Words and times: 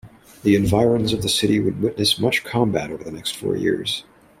The 0.41 0.55
environs 0.55 1.13
of 1.13 1.21
the 1.21 1.29
city 1.29 1.59
would 1.59 1.79
witness 1.79 2.17
much 2.17 2.43
combat 2.43 2.89
over 2.89 3.03
the 3.03 3.11
next 3.11 3.37
four 3.37 3.55
years. 3.55 4.03